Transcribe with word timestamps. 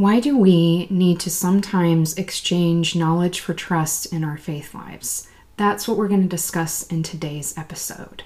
Why 0.00 0.18
do 0.18 0.38
we 0.38 0.86
need 0.88 1.20
to 1.20 1.28
sometimes 1.28 2.16
exchange 2.16 2.96
knowledge 2.96 3.40
for 3.40 3.52
trust 3.52 4.10
in 4.14 4.24
our 4.24 4.38
faith 4.38 4.74
lives? 4.74 5.28
That's 5.58 5.86
what 5.86 5.98
we're 5.98 6.08
going 6.08 6.22
to 6.22 6.26
discuss 6.26 6.84
in 6.84 7.02
today's 7.02 7.52
episode. 7.58 8.22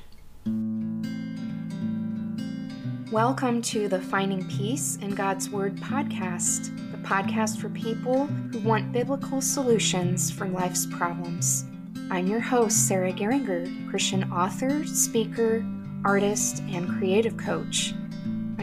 Welcome 3.10 3.60
to 3.62 3.88
the 3.88 4.00
Finding 4.00 4.46
Peace 4.46 4.98
in 5.02 5.16
God's 5.16 5.50
Word 5.50 5.74
podcast, 5.79 6.71
the 6.92 6.98
podcast 6.98 7.59
for 7.59 7.71
people 7.71 8.27
who 8.27 8.61
want 8.61 8.93
biblical 8.93 9.41
solutions 9.41 10.30
for 10.30 10.46
life's 10.46 10.86
problems. 10.86 11.64
I'm 12.09 12.29
your 12.29 12.38
host, 12.38 12.86
Sarah 12.86 13.12
Geringer, 13.12 13.91
Christian 13.91 14.30
author, 14.30 14.86
speaker, 14.86 15.66
artist, 16.04 16.61
and 16.68 16.88
creative 16.88 17.36
coach. 17.36 17.95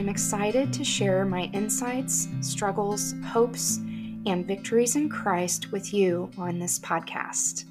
I'm 0.01 0.09
excited 0.09 0.73
to 0.73 0.83
share 0.83 1.25
my 1.25 1.43
insights, 1.53 2.27
struggles, 2.41 3.13
hopes, 3.23 3.77
and 4.25 4.47
victories 4.47 4.95
in 4.95 5.09
Christ 5.09 5.71
with 5.71 5.93
you 5.93 6.31
on 6.39 6.57
this 6.57 6.79
podcast. 6.79 7.65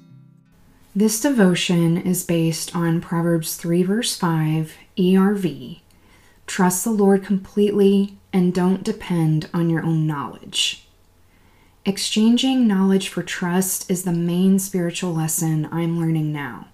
This 0.95 1.19
devotion 1.19 1.97
is 1.97 2.23
based 2.23 2.73
on 2.73 3.01
Proverbs 3.01 3.57
3, 3.57 3.83
verse 3.83 4.15
5, 4.15 4.73
ERV. 4.97 5.81
Trust 6.47 6.85
the 6.85 6.91
Lord 6.91 7.25
completely 7.25 8.17
and 8.31 8.53
don't 8.53 8.81
depend 8.81 9.49
on 9.53 9.69
your 9.69 9.83
own 9.83 10.07
knowledge. 10.07 10.87
Exchanging 11.83 12.65
knowledge 12.65 13.09
for 13.09 13.23
trust 13.23 13.91
is 13.91 14.03
the 14.03 14.13
main 14.13 14.57
spiritual 14.57 15.13
lesson 15.13 15.67
I'm 15.69 15.99
learning 15.99 16.31
now. 16.31 16.69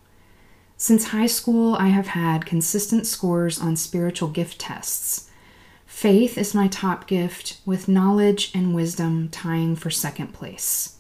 Since 0.78 1.06
high 1.06 1.26
school, 1.26 1.74
I 1.74 1.88
have 1.88 2.10
had 2.10 2.46
consistent 2.46 3.08
scores 3.08 3.60
on 3.60 3.76
spiritual 3.76 4.30
gift 4.30 4.60
tests. 4.60 5.27
Faith 5.88 6.38
is 6.38 6.54
my 6.54 6.68
top 6.68 7.08
gift, 7.08 7.59
with 7.66 7.88
knowledge 7.88 8.52
and 8.54 8.76
wisdom 8.76 9.30
tying 9.30 9.76
for 9.76 9.90
second 9.90 10.34
place. 10.34 10.98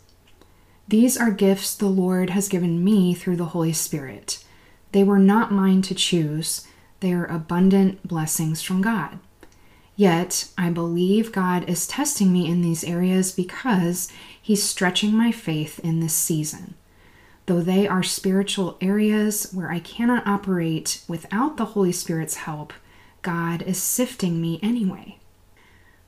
These 0.87 1.17
are 1.17 1.29
gifts 1.29 1.75
the 1.75 1.87
Lord 1.89 2.29
has 2.29 2.47
given 2.47 2.83
me 2.83 3.13
through 3.13 3.35
the 3.35 3.47
Holy 3.47 3.73
Spirit. 3.73 4.43
They 4.93 5.03
were 5.03 5.19
not 5.19 5.51
mine 5.51 5.81
to 5.83 5.93
choose, 5.93 6.65
they 7.01 7.11
are 7.13 7.25
abundant 7.25 8.07
blessings 8.07 8.61
from 8.61 8.81
God. 8.81 9.19
Yet, 9.97 10.47
I 10.57 10.69
believe 10.69 11.33
God 11.33 11.69
is 11.69 11.85
testing 11.85 12.31
me 12.31 12.49
in 12.49 12.61
these 12.61 12.85
areas 12.85 13.33
because 13.33 14.09
He's 14.41 14.63
stretching 14.63 15.13
my 15.13 15.33
faith 15.33 15.79
in 15.79 15.99
this 15.99 16.13
season. 16.13 16.75
Though 17.45 17.61
they 17.61 17.87
are 17.87 18.03
spiritual 18.03 18.77
areas 18.79 19.51
where 19.51 19.69
I 19.69 19.79
cannot 19.79 20.25
operate 20.25 21.03
without 21.09 21.57
the 21.57 21.65
Holy 21.65 21.91
Spirit's 21.91 22.35
help, 22.35 22.71
God 23.27 23.61
is 23.63 23.83
sifting 23.83 24.39
me 24.39 24.57
anyway. 24.63 25.17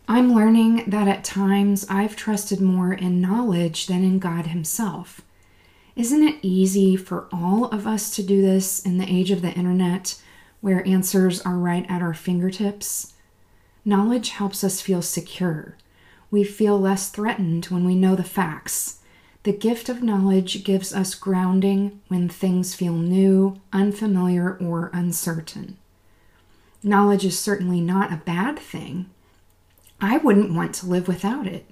I'm 0.08 0.34
learning 0.34 0.86
that 0.90 1.10
at 1.10 1.26
times 1.26 1.86
I've 1.90 2.16
trusted 2.16 2.62
more 2.62 2.94
in 2.94 3.20
knowledge 3.20 3.88
than 3.88 4.06
in 4.06 4.20
God 4.20 4.46
Himself. 4.46 5.20
Isn't 5.98 6.24
it 6.24 6.40
easy 6.42 6.96
for 6.96 7.28
all 7.30 7.66
of 7.66 7.86
us 7.86 8.10
to 8.16 8.24
do 8.24 8.42
this 8.42 8.80
in 8.80 9.00
the 9.00 9.14
age 9.14 9.32
of 9.32 9.42
the 9.42 9.52
internet 9.52 10.18
where 10.62 10.88
answers 10.88 11.42
are 11.42 11.58
right 11.58 11.86
at 11.90 12.02
our 12.02 12.14
fingertips? 12.14 13.16
Knowledge 13.84 14.30
helps 14.30 14.64
us 14.64 14.80
feel 14.80 15.02
secure. 15.02 15.76
We 16.32 16.46
feel 16.46 16.80
less 16.80 17.10
threatened 17.10 17.66
when 17.66 17.84
we 17.84 17.96
know 17.96 18.16
the 18.16 18.24
facts. 18.24 19.00
The 19.44 19.52
gift 19.52 19.90
of 19.90 20.02
knowledge 20.02 20.64
gives 20.64 20.94
us 20.94 21.16
grounding 21.16 22.00
when 22.08 22.30
things 22.30 22.76
feel 22.76 22.94
new, 22.94 23.60
unfamiliar, 23.74 24.58
or 24.62 24.90
uncertain. 24.94 25.76
Knowledge 26.82 27.26
is 27.26 27.38
certainly 27.38 27.82
not 27.82 28.14
a 28.14 28.22
bad 28.26 28.58
thing. 28.58 29.10
I 30.00 30.18
wouldn't 30.18 30.54
want 30.54 30.74
to 30.76 30.86
live 30.86 31.08
without 31.08 31.46
it. 31.46 31.70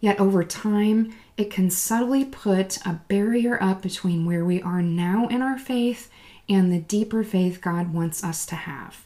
Yet 0.00 0.18
over 0.18 0.42
time, 0.42 1.14
it 1.36 1.50
can 1.50 1.70
subtly 1.70 2.24
put 2.24 2.84
a 2.84 3.00
barrier 3.06 3.62
up 3.62 3.82
between 3.82 4.26
where 4.26 4.44
we 4.44 4.60
are 4.60 4.82
now 4.82 5.28
in 5.28 5.42
our 5.42 5.58
faith 5.58 6.10
and 6.48 6.72
the 6.72 6.80
deeper 6.80 7.22
faith 7.22 7.60
God 7.60 7.94
wants 7.94 8.24
us 8.24 8.44
to 8.46 8.56
have. 8.56 9.04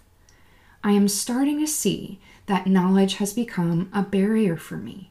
I 0.83 0.93
am 0.93 1.09
starting 1.09 1.61
to 1.61 1.67
see 1.67 2.19
that 2.47 2.67
knowledge 2.67 3.17
has 3.17 3.35
become 3.35 3.91
a 3.93 4.03
barrier 4.03 4.57
for 4.57 4.77
me. 4.79 5.11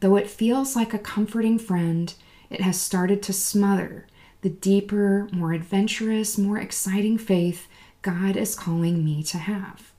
Though 0.00 0.16
it 0.16 0.28
feels 0.28 0.76
like 0.76 0.92
a 0.92 0.98
comforting 0.98 1.58
friend, 1.58 2.12
it 2.50 2.60
has 2.60 2.80
started 2.80 3.22
to 3.22 3.32
smother 3.32 4.06
the 4.42 4.50
deeper, 4.50 5.28
more 5.32 5.54
adventurous, 5.54 6.36
more 6.36 6.58
exciting 6.58 7.16
faith 7.16 7.66
God 8.06 8.36
is 8.36 8.54
calling 8.54 9.04
me 9.04 9.24
to 9.24 9.36
have. 9.36 9.90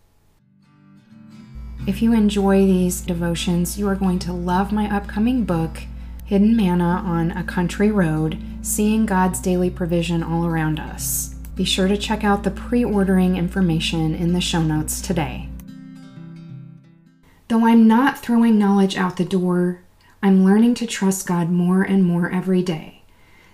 If 1.86 2.02
you 2.02 2.14
enjoy 2.14 2.66
these 2.66 3.02
devotions, 3.02 3.78
you 3.78 3.86
are 3.90 3.96
going 3.96 4.20
to 4.20 4.32
love 4.32 4.72
my 4.72 4.90
upcoming 4.96 5.44
book, 5.44 5.80
Hidden 6.24 6.56
Manna 6.56 7.04
on 7.06 7.32
a 7.32 7.44
Country 7.44 7.92
Road 7.92 8.42
Seeing 8.62 9.06
God's 9.06 9.42
Daily 9.42 9.70
Provision 9.70 10.24
All 10.24 10.46
Around 10.46 10.80
Us. 10.80 11.36
Be 11.56 11.66
sure 11.66 11.90
to 11.90 11.98
check 11.98 12.24
out 12.24 12.44
the 12.44 12.52
pre 12.52 12.82
ordering 12.86 13.36
information 13.36 14.16
in 14.16 14.32
the 14.32 14.40
show 14.40 14.62
notes 14.62 15.02
today. 15.02 15.50
Though 17.50 17.66
I'm 17.66 17.90
not 17.90 18.20
throwing 18.20 18.58
knowledge 18.58 18.96
out 18.96 19.18
the 19.18 19.26
door, 19.26 19.84
I'm 20.24 20.46
learning 20.46 20.76
to 20.76 20.88
trust 20.88 21.28
God 21.28 21.50
more 21.50 21.84
and 21.84 22.06
more 22.06 22.32
every 22.32 22.64
day. 22.64 22.97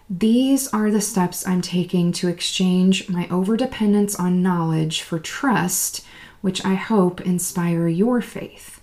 These 0.10 0.68
are 0.68 0.92
the 0.92 1.00
steps 1.00 1.48
I'm 1.48 1.62
taking 1.62 2.12
to 2.14 2.28
exchange 2.28 3.08
my 3.08 3.26
overdependence 3.28 4.20
on 4.20 4.44
knowledge 4.44 5.02
for 5.02 5.18
trust, 5.18 6.06
which 6.42 6.64
I 6.66 6.74
hope 6.74 7.22
inspire 7.22 7.88
your 7.88 8.22
faith. 8.22 8.82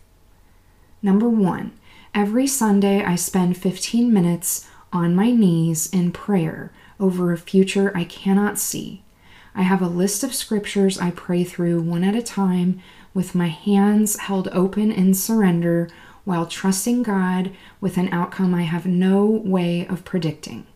Number 1.02 1.28
one, 1.28 1.72
every 2.14 2.46
Sunday 2.46 3.04
I 3.04 3.16
spend 3.16 3.58
15 3.58 4.10
minutes 4.10 4.66
on 4.94 5.14
my 5.14 5.30
knees 5.30 5.90
in 5.90 6.10
prayer 6.10 6.72
over 6.98 7.32
a 7.32 7.38
future 7.38 7.92
I 7.94 8.04
cannot 8.04 8.58
see. 8.58 9.02
I 9.54 9.62
have 9.62 9.82
a 9.82 9.88
list 9.88 10.24
of 10.24 10.34
scriptures 10.34 10.98
I 10.98 11.10
pray 11.10 11.44
through 11.44 11.82
one 11.82 12.02
at 12.02 12.16
a 12.16 12.22
time 12.22 12.80
with 13.12 13.34
my 13.34 13.48
hands 13.48 14.18
held 14.20 14.48
open 14.52 14.90
in 14.90 15.12
surrender 15.12 15.90
while 16.24 16.46
trusting 16.46 17.02
God 17.02 17.52
with 17.78 17.98
an 17.98 18.08
outcome 18.08 18.54
I 18.54 18.62
have 18.62 18.86
no 18.86 19.26
way 19.26 19.86
of 19.86 20.04
predicting. 20.04 20.66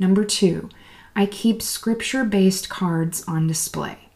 Number 0.00 0.24
two, 0.24 0.70
I 1.14 1.26
keep 1.26 1.60
scripture 1.60 2.24
based 2.24 2.70
cards 2.70 3.22
on 3.28 3.46
display. 3.46 4.08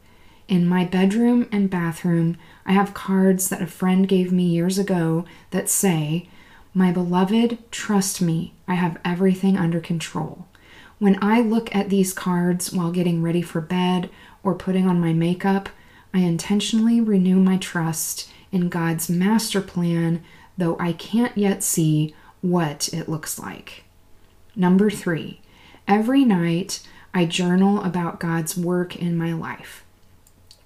In 0.48 0.66
my 0.66 0.84
bedroom 0.86 1.46
and 1.52 1.68
bathroom, 1.68 2.38
I 2.64 2.72
have 2.72 2.94
cards 2.94 3.50
that 3.50 3.60
a 3.60 3.66
friend 3.66 4.08
gave 4.08 4.32
me 4.32 4.44
years 4.44 4.78
ago 4.78 5.26
that 5.50 5.68
say, 5.68 6.26
My 6.72 6.90
beloved, 6.90 7.58
trust 7.70 8.22
me, 8.22 8.54
I 8.66 8.74
have 8.74 8.98
everything 9.04 9.58
under 9.58 9.78
control. 9.78 10.46
When 10.98 11.22
I 11.22 11.42
look 11.42 11.74
at 11.74 11.90
these 11.90 12.14
cards 12.14 12.72
while 12.72 12.90
getting 12.90 13.20
ready 13.20 13.42
for 13.42 13.60
bed 13.60 14.08
or 14.42 14.54
putting 14.54 14.88
on 14.88 15.00
my 15.00 15.12
makeup, 15.12 15.68
I 16.14 16.20
intentionally 16.20 17.00
renew 17.00 17.36
my 17.36 17.58
trust 17.58 18.30
in 18.50 18.70
God's 18.70 19.10
master 19.10 19.60
plan, 19.60 20.22
though 20.56 20.78
I 20.80 20.92
can't 20.94 21.36
yet 21.36 21.62
see 21.62 22.14
what 22.40 22.88
it 22.94 23.06
looks 23.06 23.38
like. 23.38 23.84
Number 24.56 24.88
three, 24.88 25.40
every 25.86 26.24
night 26.24 26.80
I 27.12 27.24
journal 27.24 27.82
about 27.82 28.20
God's 28.20 28.56
work 28.56 28.96
in 28.96 29.16
my 29.16 29.32
life. 29.32 29.84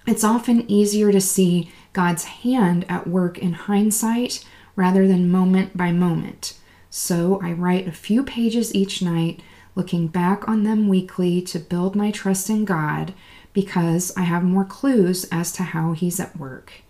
It's 0.07 0.23
often 0.23 0.69
easier 0.69 1.11
to 1.11 1.21
see 1.21 1.71
God's 1.93 2.23
hand 2.23 2.85
at 2.89 3.07
work 3.07 3.37
in 3.37 3.53
hindsight 3.53 4.43
rather 4.75 5.07
than 5.07 5.29
moment 5.29 5.77
by 5.77 5.91
moment. 5.91 6.57
So 6.89 7.39
I 7.43 7.51
write 7.51 7.87
a 7.87 7.91
few 7.91 8.23
pages 8.23 8.73
each 8.73 9.01
night 9.01 9.41
looking 9.75 10.07
back 10.07 10.47
on 10.47 10.63
them 10.63 10.87
weekly 10.87 11.41
to 11.43 11.59
build 11.59 11.95
my 11.95 12.11
trust 12.11 12.49
in 12.49 12.65
God 12.65 13.13
because 13.53 14.11
I 14.17 14.21
have 14.21 14.43
more 14.43 14.65
clues 14.65 15.25
as 15.31 15.51
to 15.53 15.63
how 15.63 15.93
He's 15.93 16.19
at 16.19 16.37
work. 16.37 16.81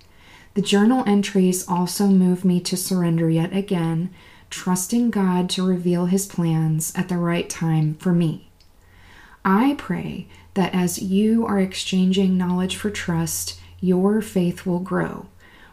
The 0.53 0.61
journal 0.61 1.03
entries 1.05 1.67
also 1.67 2.07
move 2.07 2.43
me 2.43 2.59
to 2.61 2.75
surrender 2.75 3.29
yet 3.29 3.55
again, 3.55 4.09
trusting 4.49 5.11
God 5.11 5.49
to 5.51 5.67
reveal 5.67 6.05
His 6.05 6.25
plans 6.25 6.93
at 6.95 7.09
the 7.09 7.17
right 7.17 7.49
time 7.49 7.95
for 7.95 8.11
me. 8.11 8.49
I 9.45 9.75
pray 9.77 10.27
that 10.53 10.73
as 10.73 11.01
you 11.01 11.45
are 11.45 11.59
exchanging 11.59 12.37
knowledge 12.37 12.75
for 12.75 12.89
trust, 12.89 13.59
your 13.79 14.21
faith 14.21 14.65
will 14.65 14.79
grow. 14.79 15.27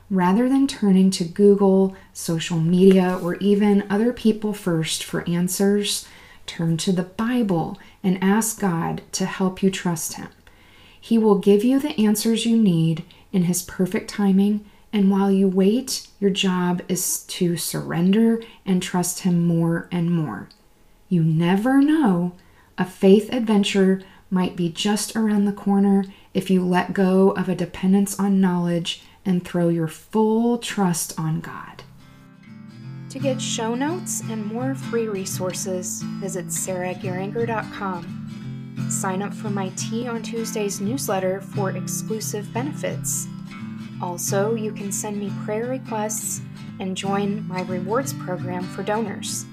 Rather 0.09 0.49
than 0.49 0.69
turning 0.69 1.11
to 1.11 1.25
Google, 1.25 1.97
social 2.13 2.59
media, 2.59 3.19
or 3.21 3.35
even 3.37 3.85
other 3.91 4.13
people 4.13 4.53
first 4.53 5.03
for 5.03 5.29
answers, 5.29 6.07
Turn 6.47 6.77
to 6.77 6.93
the 6.93 7.03
Bible 7.03 7.77
and 8.05 8.23
ask 8.23 8.61
God 8.61 9.03
to 9.13 9.27
help 9.27 9.63
you 9.63 9.71
trust 9.71 10.15
Him. 10.15 10.29
He 11.01 11.19
will 11.19 11.39
give 11.39 11.65
you 11.65 11.81
the 11.81 11.99
answers 12.01 12.47
you 12.47 12.57
need 12.57 13.05
in 13.33 13.45
His 13.45 13.63
perfect 13.63 14.09
timing, 14.09 14.65
and 14.93 15.11
while 15.11 15.31
you 15.31 15.49
wait, 15.49 16.09
your 16.21 16.31
job 16.31 16.83
is 16.89 17.25
to 17.25 17.57
surrender 17.57 18.43
and 18.65 18.83
trust 18.83 19.21
Him 19.21 19.47
more 19.47 19.89
and 19.91 20.11
more. 20.11 20.49
You 21.09 21.23
never 21.23 21.81
know, 21.81 22.33
a 22.79 22.85
faith 22.85 23.33
adventure 23.33 24.03
might 24.31 24.57
be 24.57 24.69
just 24.69 25.15
around 25.15 25.45
the 25.45 25.53
corner 25.53 26.05
if 26.35 26.51
you 26.51 26.65
let 26.65 26.93
go 26.93 27.31
of 27.31 27.49
a 27.49 27.55
dependence 27.55 28.19
on 28.19 28.41
knowledge 28.41 29.03
and 29.25 29.45
throw 29.45 29.69
your 29.69 29.89
full 29.89 30.59
trust 30.59 31.19
on 31.19 31.41
God. 31.41 31.83
To 33.11 33.19
get 33.19 33.41
show 33.41 33.75
notes 33.75 34.21
and 34.23 34.45
more 34.45 34.75
free 34.75 35.09
resources, 35.09 36.03
visit 36.21 36.47
sarahgeringer.com. 36.47 38.89
Sign 38.91 39.23
up 39.23 39.33
for 39.33 39.49
my 39.49 39.71
Tea 39.71 40.07
on 40.07 40.23
Tuesdays 40.23 40.81
newsletter 40.81 41.41
for 41.41 41.71
exclusive 41.71 42.53
benefits. 42.53 43.27
Also, 44.03 44.55
you 44.55 44.73
can 44.73 44.93
send 44.93 45.19
me 45.19 45.33
prayer 45.45 45.67
requests 45.67 46.43
and 46.81 46.97
join 46.97 47.47
my 47.49 47.63
rewards 47.63 48.13
program 48.13 48.63
for 48.63 48.83
donors. 48.83 49.47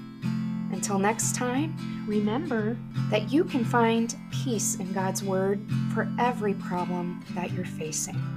Until 0.72 0.98
next 0.98 1.34
time, 1.34 2.04
remember 2.06 2.76
that 3.10 3.30
you 3.32 3.44
can 3.44 3.64
find 3.64 4.14
peace 4.30 4.76
in 4.76 4.92
God's 4.92 5.22
Word 5.22 5.60
for 5.94 6.12
every 6.18 6.54
problem 6.54 7.24
that 7.34 7.52
you're 7.52 7.64
facing. 7.64 8.33